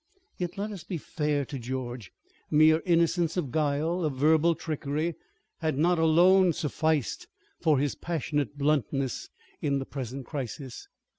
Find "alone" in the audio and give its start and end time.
5.99-6.53